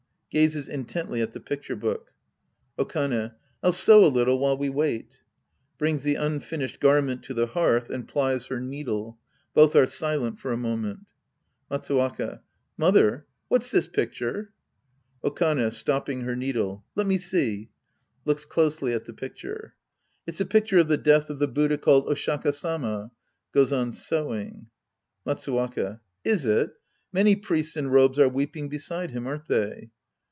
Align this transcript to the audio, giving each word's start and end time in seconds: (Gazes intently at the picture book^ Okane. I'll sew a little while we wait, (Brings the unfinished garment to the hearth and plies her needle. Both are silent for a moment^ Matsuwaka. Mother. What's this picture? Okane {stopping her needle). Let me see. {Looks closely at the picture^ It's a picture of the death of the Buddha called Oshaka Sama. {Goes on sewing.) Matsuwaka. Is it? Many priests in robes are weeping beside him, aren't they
(Gazes 0.33 0.69
intently 0.69 1.19
at 1.21 1.33
the 1.33 1.41
picture 1.41 1.75
book^ 1.75 2.03
Okane. 2.79 3.33
I'll 3.61 3.73
sew 3.73 4.05
a 4.05 4.07
little 4.07 4.39
while 4.39 4.55
we 4.57 4.69
wait, 4.69 5.19
(Brings 5.77 6.03
the 6.03 6.15
unfinished 6.15 6.79
garment 6.79 7.21
to 7.23 7.33
the 7.33 7.47
hearth 7.47 7.89
and 7.89 8.07
plies 8.07 8.45
her 8.45 8.61
needle. 8.61 9.17
Both 9.53 9.75
are 9.75 9.85
silent 9.85 10.39
for 10.39 10.53
a 10.53 10.55
moment^ 10.55 10.99
Matsuwaka. 11.69 12.39
Mother. 12.77 13.25
What's 13.49 13.71
this 13.71 13.87
picture? 13.89 14.53
Okane 15.21 15.69
{stopping 15.73 16.21
her 16.21 16.37
needle). 16.37 16.85
Let 16.95 17.07
me 17.07 17.17
see. 17.17 17.69
{Looks 18.23 18.45
closely 18.45 18.93
at 18.93 19.03
the 19.03 19.11
picture^ 19.13 19.71
It's 20.25 20.39
a 20.39 20.45
picture 20.45 20.77
of 20.77 20.87
the 20.87 20.95
death 20.95 21.29
of 21.29 21.39
the 21.39 21.47
Buddha 21.49 21.77
called 21.77 22.07
Oshaka 22.07 22.53
Sama. 22.53 23.11
{Goes 23.51 23.73
on 23.73 23.91
sewing.) 23.91 24.67
Matsuwaka. 25.27 25.99
Is 26.23 26.45
it? 26.45 26.71
Many 27.11 27.35
priests 27.35 27.75
in 27.75 27.89
robes 27.89 28.17
are 28.17 28.29
weeping 28.29 28.69
beside 28.69 29.11
him, 29.11 29.27
aren't 29.27 29.49
they 29.49 29.89